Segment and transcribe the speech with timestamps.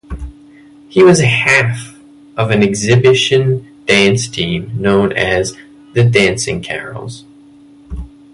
[0.89, 1.93] He was half
[2.35, 5.55] of an exhibition dance team known as
[5.93, 7.23] The Dancing Carrolls.